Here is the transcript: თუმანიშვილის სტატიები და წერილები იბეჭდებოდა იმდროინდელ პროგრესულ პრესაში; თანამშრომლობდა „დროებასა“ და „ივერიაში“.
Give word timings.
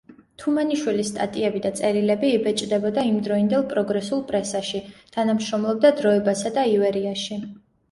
თუმანიშვილის 0.43 1.09
სტატიები 1.11 1.61
და 1.65 1.71
წერილები 1.79 2.31
იბეჭდებოდა 2.37 3.03
იმდროინდელ 3.11 3.67
პროგრესულ 3.75 4.25
პრესაში; 4.33 4.83
თანამშრომლობდა 5.19 5.95
„დროებასა“ 6.03 6.57
და 6.59 6.67
„ივერიაში“. 6.75 7.43